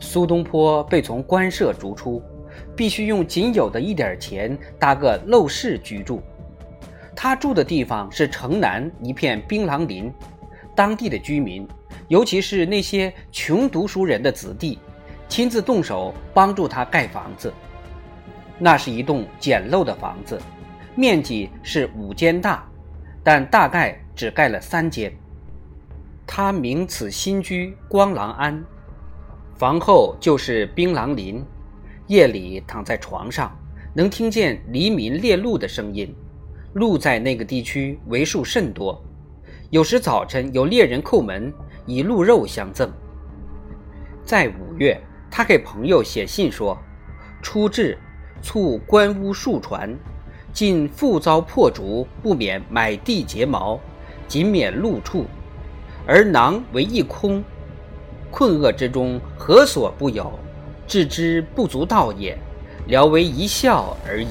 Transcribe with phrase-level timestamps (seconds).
[0.00, 2.22] 苏东坡被从官舍逐出，
[2.74, 6.22] 必须用仅有的一点钱搭个陋室居住。
[7.14, 10.10] 他住的地方是城南一片槟榔林，
[10.74, 11.68] 当地的居民，
[12.08, 14.78] 尤其是那些穷读书人的子弟，
[15.28, 17.52] 亲自动手帮助他盖房子。
[18.58, 20.40] 那是一栋简陋的房子，
[20.94, 22.66] 面积是五间大，
[23.22, 25.12] 但大概只盖了三间。
[26.26, 28.64] 他名此新居光廊庵。
[29.60, 31.44] 房后就是槟榔林，
[32.06, 33.54] 夜里躺在床上，
[33.92, 36.16] 能听见黎民猎鹿的声音。
[36.72, 39.04] 鹿在那个地区为数甚多，
[39.68, 41.52] 有时早晨有猎人叩门，
[41.84, 42.90] 以鹿肉相赠。
[44.24, 44.98] 在五月，
[45.30, 46.74] 他给朋友写信说
[47.42, 47.98] ：“初至，
[48.40, 49.94] 促官屋数船，
[50.54, 53.78] 尽复遭破竹，不免买地结毛，
[54.26, 55.26] 仅免鹿畜，
[56.06, 57.44] 而囊为一空。”
[58.30, 60.32] 困厄之中，何所不有？
[60.86, 62.36] 置之不足道也，
[62.86, 64.28] 聊为一笑而已。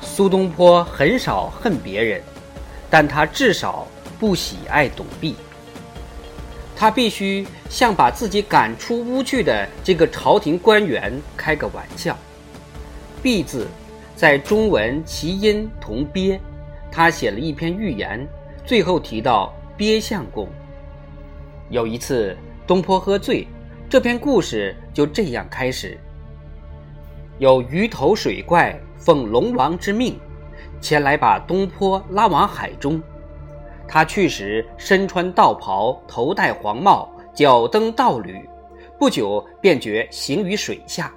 [0.00, 2.20] 苏东坡很少恨别人，
[2.90, 3.86] 但他至少
[4.18, 5.36] 不喜爱董弼。
[6.76, 12.16] 他必须向把自己赶出屋去的这个朝廷官员开个玩笑。
[13.22, 13.68] 弼字，
[14.16, 16.38] 在中文其音同鳖，
[16.90, 18.26] 他写了一篇寓言，
[18.66, 20.48] 最后提到鳖相公。
[21.70, 23.46] 有一次，东坡喝醉，
[23.88, 25.98] 这篇故事就这样开始：
[27.38, 30.18] 有鱼头水怪奉龙王之命，
[30.80, 33.02] 前来把东坡拉往海中。
[33.88, 38.46] 他去时身穿道袍，头戴黄帽，脚蹬道履，
[38.98, 41.12] 不久便觉行于水下。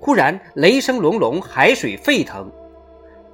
[0.00, 2.50] 忽然雷声隆隆，海水沸腾，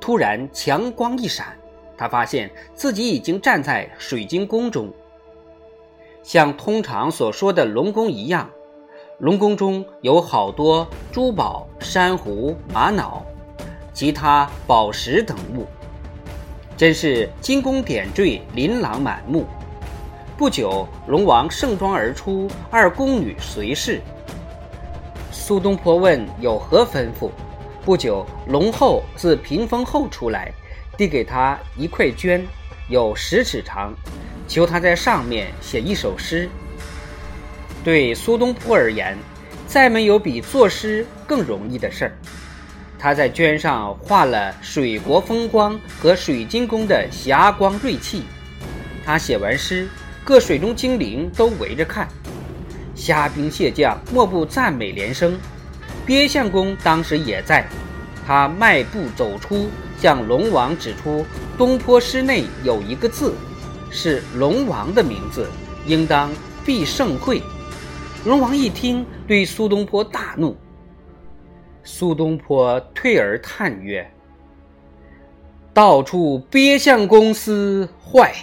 [0.01, 1.55] 突然强光一闪，
[1.97, 4.91] 他发现自己已经站在水晶宫中。
[6.25, 8.49] 像通常所说的龙宫一样，
[9.19, 13.23] 龙宫中有好多珠宝、珊瑚、玛瑙、
[13.93, 15.67] 其他宝石等物，
[16.79, 19.45] 真是金宫点缀，琳琅满目。
[20.35, 24.01] 不久，龙王盛装而出，二宫女随侍。
[25.31, 27.29] 苏东坡问有何吩咐？
[27.85, 30.51] 不久，龙后自屏风后出来，
[30.97, 32.41] 递给他一块绢，
[32.89, 33.93] 有十尺长。
[34.47, 36.49] 求他在上面写一首诗。
[37.83, 39.17] 对苏东坡而言，
[39.67, 42.13] 再没有比作诗更容易的事儿。
[42.99, 48.23] 他在绢上画了水国风光和水晶宫的霞光瑞气。
[49.05, 49.87] 他写完诗，
[50.25, 52.09] 各水中精灵都围着看，
[52.95, 55.39] 虾兵蟹将莫不赞美连声。
[56.07, 57.67] 鳖相公当时也在，
[58.27, 59.69] 他迈步走出，
[60.01, 61.27] 向龙王指出
[61.59, 63.35] 东坡诗内有一个字。
[63.97, 65.49] 是龙王的名字，
[65.87, 66.29] 应当
[66.67, 67.41] 必胜会。
[68.27, 70.57] 龙王一听，对苏东坡大怒。
[71.85, 74.05] 苏东坡退而叹曰
[75.73, 78.35] ：“到处鳖相公司坏。”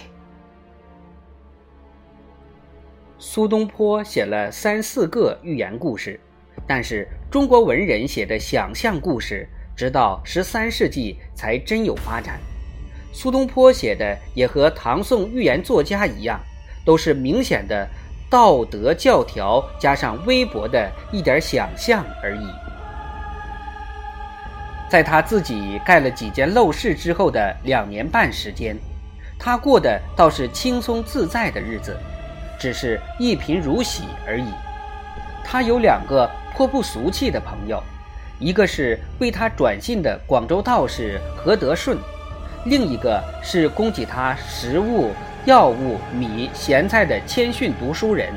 [3.18, 6.18] 苏东坡写了三四个寓言故事，
[6.66, 9.46] 但是中国文人写的想象故事，
[9.76, 12.40] 直到十三世纪才真有发展。
[13.12, 16.40] 苏东坡写的也和唐宋寓言作家一样，
[16.84, 17.86] 都是明显的
[18.30, 22.46] 道德教条加上微薄的一点想象而已。
[24.88, 28.76] 在他自己盖了几间陋室之后的两年半时间，
[29.38, 31.96] 他过的倒是轻松自在的日子，
[32.58, 34.48] 只是一贫如洗而已。
[35.44, 37.82] 他有两个颇不俗气的朋友，
[38.38, 41.98] 一个是为他转信的广州道士何德顺。
[42.64, 45.10] 另一个是供给他食物、
[45.46, 48.32] 药物、米、咸菜的谦逊读书人。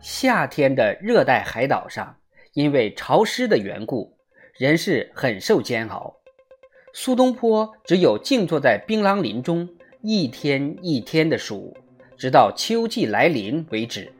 [0.00, 2.16] 夏天的热带海岛上，
[2.54, 4.16] 因为潮湿的缘故，
[4.56, 6.14] 人是很受煎熬。
[6.94, 9.68] 苏东坡只有静坐在槟榔林中，
[10.00, 11.76] 一天一天的数，
[12.16, 14.10] 直到秋季来临为止。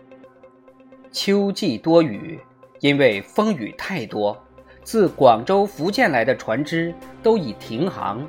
[1.11, 2.39] 秋季多雨，
[2.81, 4.39] 因为风雨太多，
[4.85, 8.29] 自广州、福建来的船只都已停航。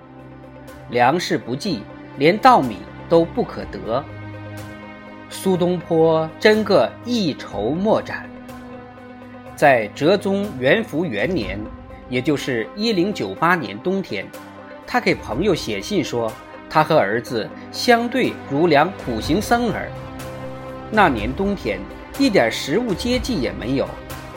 [0.92, 1.82] 粮食不济，
[2.18, 4.04] 连稻米都不可得。
[5.30, 8.30] 苏东坡真个一筹莫展。
[9.56, 11.58] 在哲宗元符元年，
[12.10, 14.28] 也就是一零九八年冬天，
[14.86, 16.30] 他给朋友写信说，
[16.70, 19.90] 他和儿子相对如两苦行僧儿。
[20.92, 21.80] 那年冬天，
[22.20, 23.88] 一点食物接济也没有，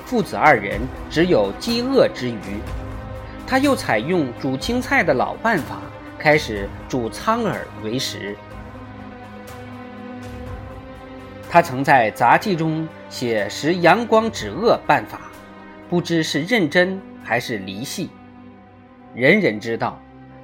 [0.06, 0.80] 父子二人
[1.10, 2.60] 只有饥饿之余。
[3.44, 5.80] 他又采用煮青菜的老办法。
[6.24, 8.34] 开始煮苍耳为食。
[11.50, 15.20] 他曾在杂记中写识阳光止恶办法，
[15.86, 18.08] 不知是认真还是离戏。
[19.14, 20.00] 人人知道，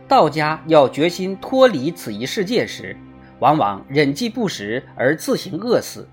[0.07, 2.95] 道家要决心脱离此一世界时，
[3.39, 6.07] 往往忍饥不食而自行饿死。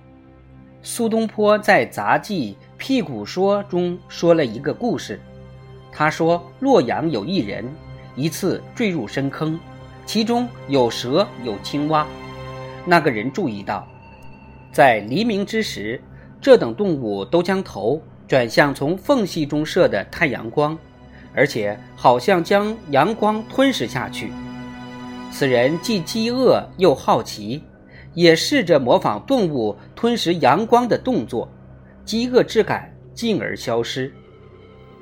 [0.82, 5.20] 苏东坡在杂记《辟谷说》中说了一个故事，
[5.92, 7.66] 他说洛阳有一人，
[8.18, 9.58] 一次坠入深坑，
[10.06, 12.06] 其中有蛇有青蛙。
[12.84, 13.88] 那个人注意到。
[14.74, 16.02] 在黎明之时，
[16.42, 20.78] 这等动物都将头转向从缝隙中射的太阳光，
[21.34, 24.32] 而且好像将阳光吞噬下去。
[25.32, 27.62] 此人既饥饿又好奇，
[28.14, 31.48] 也试着模仿动物吞食阳光的动作，
[32.04, 34.12] 饥饿之感进而消失。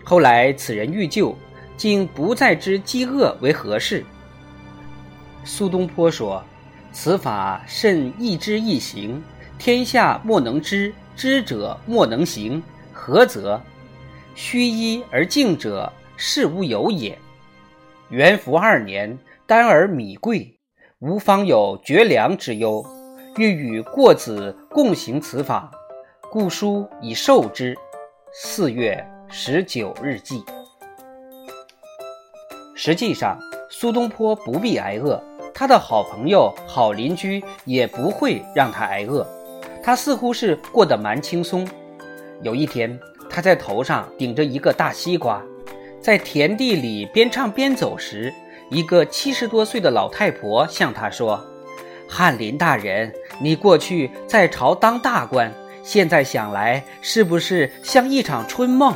[0.04, 1.36] 后来此人欲救，
[1.78, 4.06] 竟不再知饥饿为何事。
[5.44, 6.44] 苏东坡说
[6.92, 9.24] ：“此法甚易知易行。”
[9.58, 12.62] 天下莫能知，知者莫能行。
[12.92, 13.60] 何则？
[14.36, 17.18] 虚一而静者，事无有也。
[18.10, 20.60] 元符二年，丹而米贵，
[21.00, 22.86] 吾方有绝粮之忧，
[23.38, 25.72] 欲与过子共行此法，
[26.30, 27.76] 故书以授之。
[28.34, 30.44] 四月十九日记。
[32.78, 33.40] 实际上，
[33.70, 35.22] 苏东坡不必挨饿，
[35.54, 39.26] 他的好朋友、好邻居也不会让他挨饿。
[39.82, 41.66] 他似乎是过得蛮轻松。
[42.42, 43.00] 有一天，
[43.30, 45.42] 他在头上顶着一个大西瓜，
[46.02, 48.34] 在田地里边唱边走时，
[48.70, 51.42] 一个七十多岁的老太婆向他说
[52.10, 55.50] ：“翰林大人，你过去在朝当大官，
[55.82, 58.94] 现在想来，是不是像一场春梦？”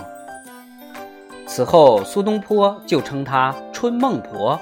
[1.51, 4.57] 此后，苏东坡就称她“春梦婆”。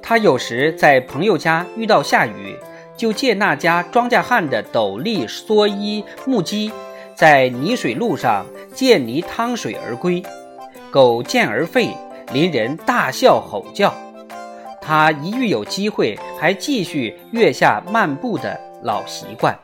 [0.00, 2.56] 他有时在朋友家遇到下雨。
[2.94, 6.70] 就借那家庄稼汉的斗笠、蓑衣、木屐，
[7.16, 10.22] 在泥水路上见泥趟水而归，
[10.90, 11.88] 狗见而吠，
[12.32, 13.92] 邻人大笑吼叫。
[14.80, 19.58] 他一遇有机会，还继续月下漫步的老习惯。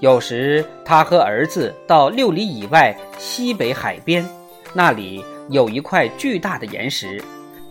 [0.00, 4.26] 有时，他和儿子到六里以外西北海边，
[4.78, 7.20] 那里有一块巨大的岩石，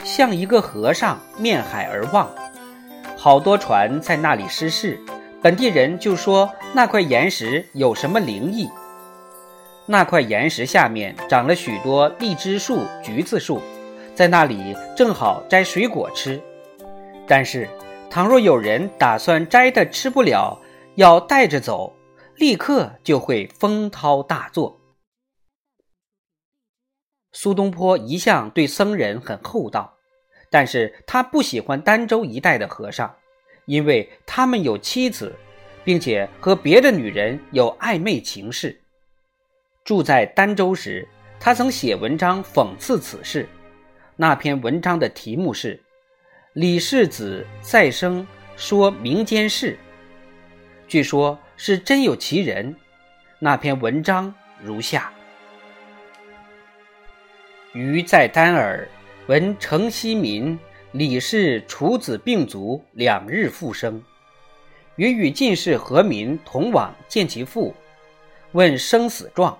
[0.04, 2.30] 像一个和尚面海而望。
[3.16, 5.00] 好多船在那里失事，
[5.42, 8.70] 本地人就说那块岩石有什么灵异。
[9.86, 13.62] 那块岩石下面长了许多荔枝树、橘子树，
[14.14, 16.38] 在那里正好摘水果吃。
[17.26, 17.70] 但是，
[18.10, 20.60] 倘若有人打算摘的吃不了，
[20.96, 21.96] 要带着走，
[22.36, 24.78] 立刻就会风涛大作。
[27.40, 29.96] 苏东坡一向对僧人很厚道。
[30.50, 33.16] 但是他不喜欢儋州一带的和尚，
[33.66, 35.36] 因为他们有妻子，
[35.84, 38.82] 并且和别的女人有暧昧情事。
[39.84, 41.08] 住在儋州时，
[41.40, 43.48] 他曾写文章讽刺此事。
[44.16, 45.76] 那篇文章的题目是
[46.54, 48.26] 《李世子再生
[48.56, 49.74] 说民间事》，
[50.88, 52.76] 据说是真有其人。
[53.38, 55.14] 那篇文章如下：
[57.78, 58.90] 余在丹耳。
[59.28, 60.58] 闻城西民
[60.94, 64.02] 李氏楚子病卒，两日复生。
[64.96, 67.76] 余与进士何民同往见其父，
[68.54, 69.56] 问生死状。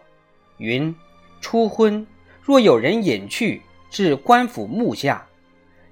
[0.58, 0.96] 云：
[1.42, 2.08] 初婚，
[2.42, 5.24] 若有人引去，至官府墓下，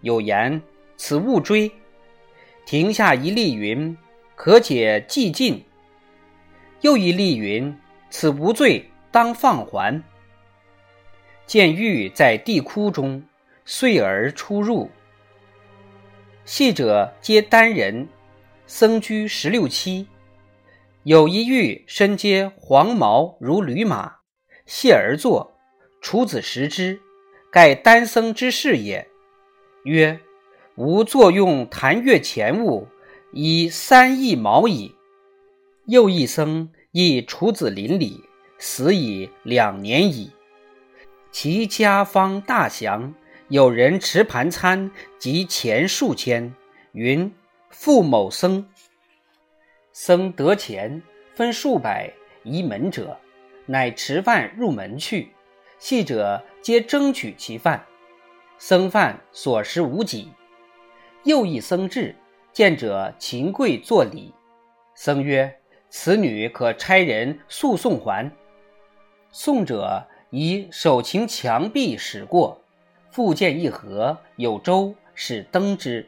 [0.01, 0.59] 有言
[0.97, 1.71] 此勿追。
[2.65, 3.95] 亭下一例云：
[4.35, 5.63] 可解既尽。
[6.81, 7.77] 又一例云：
[8.09, 10.01] 此无罪，当放还。
[11.45, 13.23] 见玉在地窟中。
[13.67, 14.91] 遂而出入，
[16.45, 18.07] 戏者皆单人，
[18.67, 20.05] 僧居十六七。
[21.01, 24.17] 有一玉身皆黄毛如驴马，
[24.67, 25.57] 谢而坐。
[25.99, 26.99] 楚子食之，
[27.51, 29.07] 盖单僧之事也。
[29.85, 30.19] 曰：
[30.75, 32.87] 吾作用弹月钱物，
[33.31, 34.93] 以三亿毛矣。
[35.87, 38.23] 又一僧亦楚子邻里，
[38.59, 40.31] 死已两年矣。
[41.37, 43.13] 其家方大祥。
[43.49, 44.89] 有人持盘餐
[45.19, 46.55] 及钱数千，
[46.93, 47.29] 云
[47.69, 48.65] 付某僧。
[49.91, 52.09] 僧得钱分数百
[52.43, 53.19] 移门者，
[53.65, 55.33] 乃持饭入门去。
[55.77, 57.85] 戏者皆争取其饭，
[58.57, 60.31] 僧饭所食无几。
[61.25, 62.15] 又一僧至，
[62.53, 64.33] 见者秦跪作礼。
[64.93, 65.53] 僧曰
[65.91, 68.31] ：“此女可差人速送还。”
[69.33, 72.61] 送者以手擎墙壁驶过。
[73.11, 76.05] 复见一河有舟，使登之。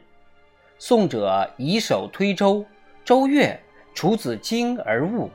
[0.78, 2.66] 宋者以手推舟，
[3.02, 3.58] 舟跃，
[3.94, 5.30] 处子惊而悟。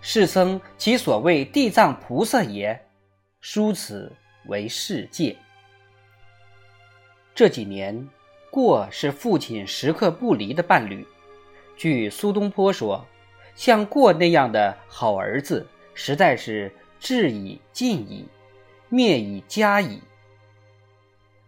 [0.00, 2.84] 世僧其所谓地藏菩萨也，
[3.40, 4.12] 殊此
[4.46, 5.36] 为世界。
[7.32, 8.08] 这几年，
[8.50, 11.06] 过是父亲时刻不离的伴侣。
[11.76, 13.06] 据苏东坡说，
[13.54, 18.28] 像过那样的好儿子，实在是治以尽矣，
[18.90, 20.00] 灭以家矣。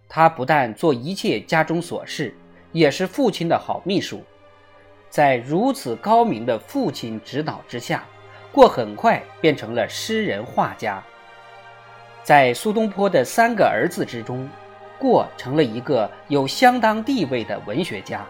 [0.09, 2.35] 他不但做一切家中琐事，
[2.73, 4.23] 也是父亲的好秘书。
[5.11, 8.05] 在如此高明的父亲指导之下，
[8.51, 11.03] 过很快变成了诗人画家。
[12.23, 14.49] 在苏东坡的三个儿子之中，
[14.99, 18.27] 过成了一个有相当地位的文学家，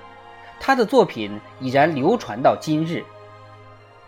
[0.58, 3.04] 他的作品已然流传到今日。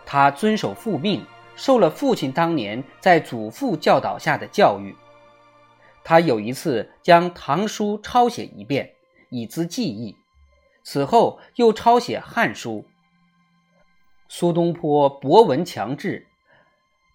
[0.05, 4.95] 他遵守父命，受了父亲当年在祖父教导下的教育。
[6.03, 8.91] 他有一次将唐书抄写一遍，
[9.29, 10.15] 以资记忆，
[10.83, 12.85] 此后又抄写汉书。
[14.27, 16.27] 苏东坡博闻强志，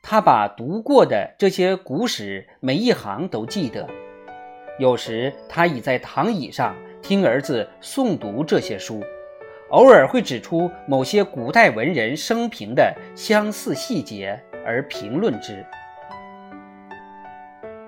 [0.03, 3.89] 他把读过的这些古史每一行都记得。
[4.79, 9.03] 有时他倚在躺椅上听儿子诵读这些书，
[9.71, 15.65] 偶尔会指出某些古代文人生平的相似细节而评论之。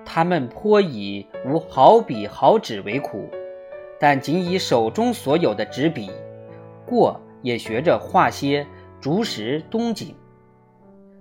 [0.05, 3.29] 他们颇以无好笔好纸为苦，
[3.99, 6.09] 但仅以手中所有的纸笔，
[6.85, 8.65] 过也学着画些
[9.01, 10.15] 竹石冬景。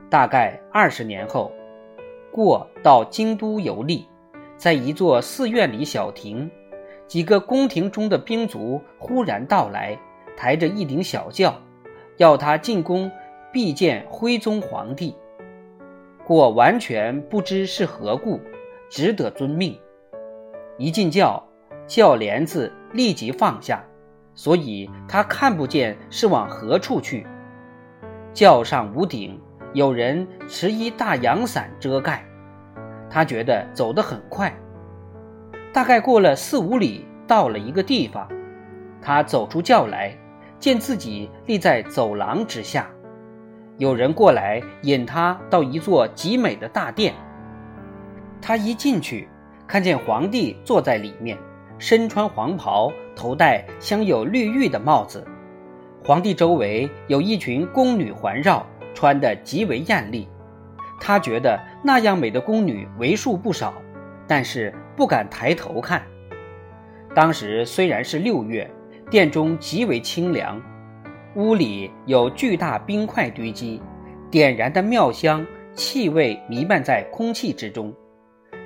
[0.08, 1.50] 大概二十年后，
[2.30, 4.06] 过到京都游历。
[4.56, 6.48] 在一座寺院里小亭，
[7.08, 9.98] 几个宫廷中的兵卒忽然到来，
[10.36, 11.54] 抬着一顶小轿，
[12.16, 13.10] 要他进宫
[13.52, 15.14] 必见徽宗皇帝。
[16.24, 18.40] 过完全不知是何故，
[18.88, 19.78] 只得遵命。
[20.78, 21.42] 一进轿，
[21.86, 23.84] 轿帘子立即放下，
[24.34, 27.26] 所以他看不见是往何处去。
[28.32, 29.38] 轿上无顶，
[29.74, 32.24] 有人持一大阳伞遮盖。
[33.10, 34.50] 他觉得走得很快，
[35.72, 38.26] 大概过了四五里，到了一个地方，
[39.02, 40.16] 他走出轿来，
[40.62, 42.88] 见自己立在走廊之下，
[43.78, 47.12] 有人过来引他到一座极美的大殿。
[48.40, 49.28] 他一进去，
[49.66, 51.36] 看见皇帝坐在里面，
[51.78, 55.26] 身穿黄袍，头戴镶有绿玉的帽子，
[56.04, 58.64] 皇帝周围有一群宫女环绕，
[58.94, 60.28] 穿得极为艳丽。
[61.00, 63.74] 他觉得那样美的宫女为数不少，
[64.28, 66.00] 但是不敢抬头看。
[67.16, 68.70] 当时虽然是六月，
[69.12, 70.58] 殿中极为清凉，
[71.36, 73.78] 屋里有巨大冰块堆积，
[74.30, 77.92] 点燃的妙香气味弥漫在空气之中。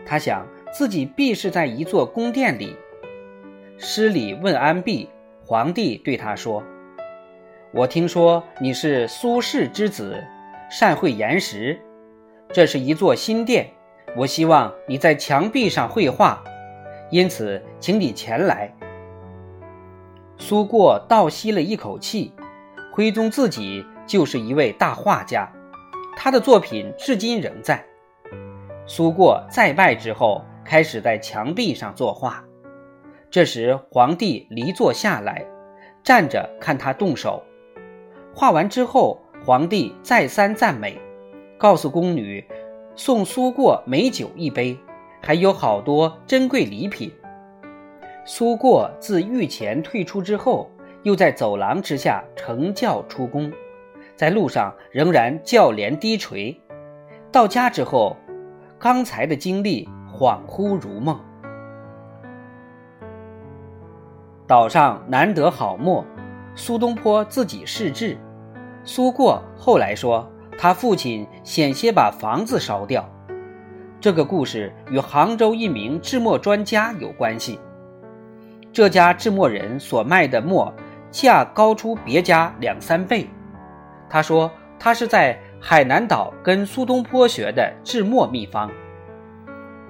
[0.06, 2.76] 他想自己必是在一座宫殿里。
[3.76, 5.08] 施礼问安毕，
[5.44, 6.62] 皇帝对他说
[7.74, 10.22] ：“我听说你是苏轼之子，
[10.70, 11.76] 善会岩石。”
[12.54, 13.66] 这是一座新殿，
[14.16, 16.44] 我希望你在墙壁上绘画，
[17.10, 18.72] 因此请你前来。
[20.38, 22.32] 苏过倒吸了一口气，
[22.92, 25.50] 徽宗自己就是一位大画家，
[26.16, 27.84] 他的作品至今仍在。
[28.86, 32.44] 苏过再拜之后，开始在墙壁上作画。
[33.30, 35.44] 这时皇帝离座下来，
[36.02, 37.42] 站着看他动手。
[38.34, 41.00] 画完之后，皇帝再三赞美。
[41.58, 42.46] 告诉宫女，
[42.94, 44.78] 送苏过美酒一杯，
[45.22, 47.10] 还有好多珍贵礼品。
[48.26, 50.68] 苏过自御前退出之后，
[51.04, 53.50] 又在走廊之下乘轿出宫，
[54.16, 56.60] 在路上仍然轿帘低垂。
[57.30, 58.16] 到家之后，
[58.80, 61.18] 刚才的经历恍惚如梦。
[64.46, 66.04] 岛上难得好墨，
[66.56, 68.18] 苏东坡自己试制。
[68.84, 70.28] 苏过后来说。
[70.58, 73.06] 他父亲险些把房子烧掉，
[74.00, 77.60] 这个故事与杭州一名制墨专家有关系。
[78.76, 80.70] 这家制墨人所卖的墨
[81.10, 83.26] 价高出别家两三倍。
[84.06, 88.70] 他说他是在海南岛跟苏东坡学的制墨秘方。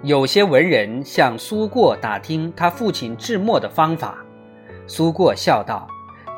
[0.04, 4.18] 有些文人向苏过打听他父亲制墨的方法，
[4.86, 5.88] 苏过笑道：“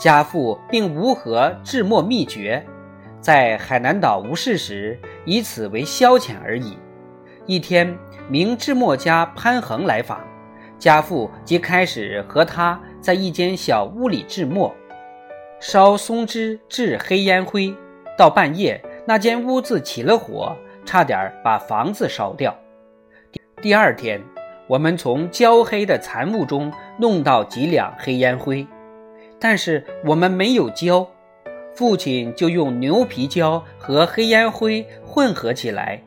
[0.00, 2.64] 家父并无何制墨秘诀。”
[3.20, 6.78] 在海南岛无事时，以此为消遣而已。
[7.44, 7.94] 一天，
[8.26, 10.18] 明制墨家潘衡来访，
[10.78, 14.74] 家父即开始和他在一间小屋里制墨，
[15.60, 17.74] 烧松枝制黑烟灰。
[18.16, 22.56] 到半夜，那间屋子起了火，差点把房子烧掉。
[23.62, 24.20] 第二天，
[24.66, 28.66] 我们从焦黑的残雾中弄到几两黑烟灰，
[29.38, 31.06] 但是我们没有焦。
[31.74, 36.02] 父亲就用牛皮胶和黑烟灰混合起来，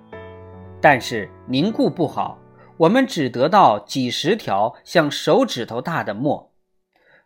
[0.82, 2.38] 但是凝固不好，
[2.82, 6.52] 我们只得到几十条像手指头大的墨。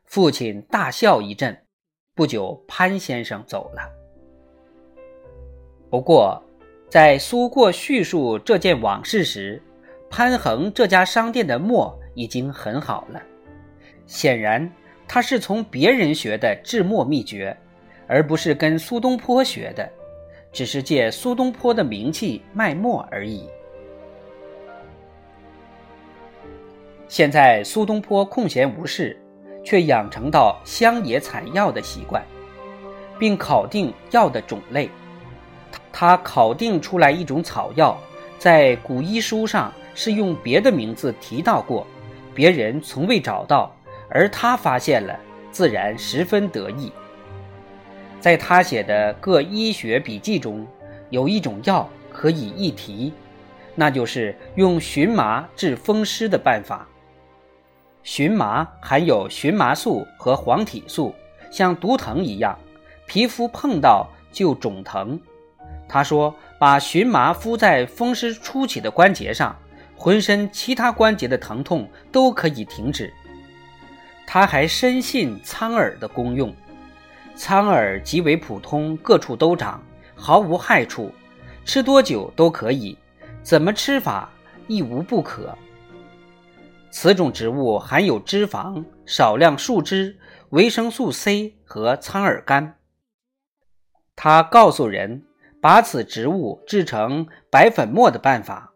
[0.04, 1.58] 父亲大笑一阵，
[2.14, 3.90] 不久潘先生走了。
[5.90, 6.44] 不过，
[6.90, 9.62] 在苏过叙述这件往事时，
[10.10, 13.22] 潘恒这家商店的墨已经很好了。
[14.06, 14.70] 显然，
[15.08, 17.56] 他是从别人学的制墨秘诀，
[18.08, 19.90] 而不是跟苏东坡学的，
[20.52, 23.48] 只是借苏东坡的名气卖墨而已。
[27.08, 29.16] 现在苏东坡空闲无事，
[29.64, 32.24] 却养成到乡野采药的习惯，
[33.20, 34.90] 并考定药的种类。
[35.92, 37.98] 他考定出来一种草药，
[38.38, 41.86] 在古医书上是用别的名字提到过，
[42.34, 43.72] 别人从未找到。
[44.10, 45.18] 而他发现了，
[45.52, 46.92] 自然十分得意。
[48.20, 50.66] 在他写的各医学笔记中，
[51.10, 53.14] 有一种药可以一提，
[53.74, 56.88] 那就是用荨麻治风湿的办法。
[58.06, 61.14] 荨麻含有荨麻素和黄体素，
[61.50, 62.56] 像毒藤一样，
[63.08, 65.20] 皮肤碰到就肿疼。
[65.90, 69.58] 他说，把荨麻敷在风湿初起的关节上，
[69.96, 73.12] 浑身其他关节的疼痛都可以停止。
[74.28, 76.56] 他还深信苍耳的功用，
[77.36, 79.82] 苍耳极为普通，各处都长，
[80.14, 81.12] 毫无害处，
[81.66, 82.96] 吃多久都可以，
[83.42, 84.30] 怎么吃法
[84.68, 85.58] 亦无不可。
[86.92, 90.18] 此种植物含有脂肪、少量树脂、
[90.50, 92.76] 维生素 C 和苍耳苷。
[94.16, 95.24] 他告诉人
[95.62, 98.72] 把此植物制成白粉末的办法，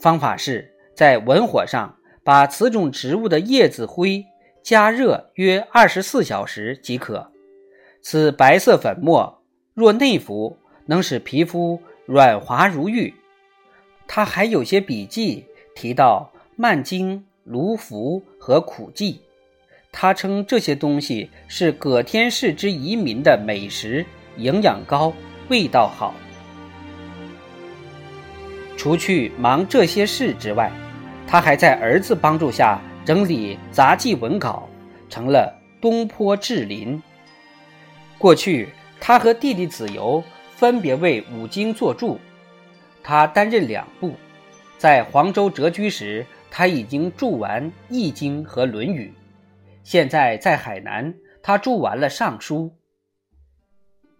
[0.00, 4.24] 方法是在文火上把此种植物的叶子灰。
[4.62, 7.30] 加热约二十四小时即可。
[8.02, 9.44] 此白色粉末
[9.74, 13.14] 若内服，能使皮肤软滑如玉。
[14.08, 19.20] 他还有些笔记提到曼精、卢浮和苦剂，
[19.90, 24.04] 他称这些东西是葛天氏之遗民的美食，
[24.36, 25.12] 营养高，
[25.48, 26.12] 味道好。
[28.76, 30.70] 除去忙这些事之外，
[31.26, 32.80] 他还在儿子帮助下。
[33.06, 34.68] 整理杂记文稿，
[35.08, 36.98] 成了《东坡志林》。
[38.18, 40.24] 过去，他和弟弟子由
[40.56, 42.18] 分别为五经作注，
[43.04, 44.16] 他担任两部。
[44.76, 46.26] 在黄州谪居时，
[46.58, 49.12] 他已经注完《易经》和《论语》。
[49.84, 52.64] 现在在海南，他注完了《尚书》。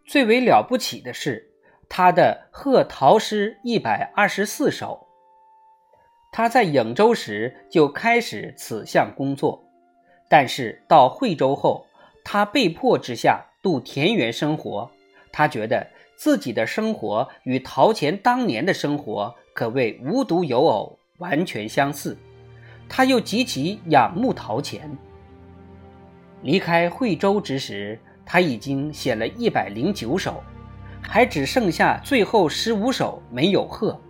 [0.04, 1.50] 最为了不起的是，
[1.88, 5.06] 他的《贺陶诗》一百二十四首。
[6.30, 9.64] 他在颍州时就开始此项工作，
[10.28, 11.86] 但是到惠州后，
[12.22, 14.90] 他被迫之下度田园生活。
[15.32, 22.16] 他觉得自己的生活与陶潜当年的生活可谓无独有偶，完全相似。
[22.88, 24.90] 他又极其仰慕陶潜。
[26.42, 30.42] 离开惠州之时，他已经写了一百零九首，
[31.00, 34.00] 还只剩下最后十五首没有贺。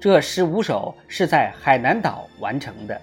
[0.00, 3.00] 这十五首是在海南岛完成的。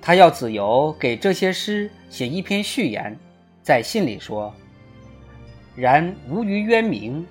[0.00, 3.16] 他要子由给这些诗写一篇序言，
[3.62, 4.52] 在信里说
[5.76, 7.26] ：“然无于渊明，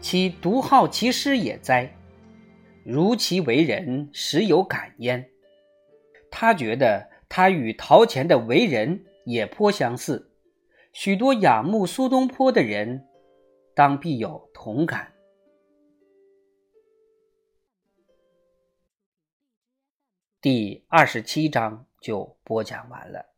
[0.00, 1.90] 其独好其诗也哉？
[2.86, 5.28] 如其为人，实有感焉。”
[6.30, 10.30] 他觉得他与陶潜的为人也颇相似，
[10.92, 13.06] 许多仰慕苏东坡的人，
[13.74, 15.12] 当必有同感。
[20.40, 23.35] 第二十七章就播讲完了。